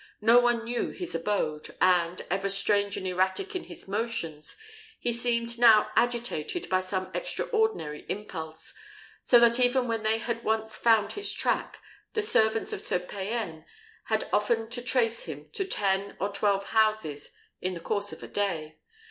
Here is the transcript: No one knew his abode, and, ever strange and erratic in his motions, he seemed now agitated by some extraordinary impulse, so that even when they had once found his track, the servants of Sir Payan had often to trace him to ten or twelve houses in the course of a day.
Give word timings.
No 0.21 0.39
one 0.39 0.63
knew 0.63 0.89
his 0.89 1.13
abode, 1.13 1.75
and, 1.79 2.23
ever 2.31 2.49
strange 2.49 2.97
and 2.97 3.05
erratic 3.05 3.55
in 3.55 3.65
his 3.65 3.87
motions, 3.87 4.57
he 4.99 5.13
seemed 5.13 5.59
now 5.59 5.91
agitated 5.95 6.67
by 6.69 6.79
some 6.79 7.11
extraordinary 7.13 8.07
impulse, 8.09 8.73
so 9.23 9.39
that 9.39 9.59
even 9.59 9.87
when 9.87 10.01
they 10.01 10.17
had 10.17 10.43
once 10.43 10.75
found 10.75 11.11
his 11.11 11.31
track, 11.31 11.79
the 12.13 12.23
servants 12.23 12.73
of 12.73 12.81
Sir 12.81 12.97
Payan 12.97 13.63
had 14.05 14.27
often 14.33 14.71
to 14.71 14.81
trace 14.81 15.25
him 15.25 15.51
to 15.51 15.65
ten 15.65 16.17
or 16.19 16.29
twelve 16.33 16.69
houses 16.69 17.29
in 17.61 17.75
the 17.75 17.79
course 17.79 18.11
of 18.11 18.23
a 18.23 18.27
day. 18.27 18.79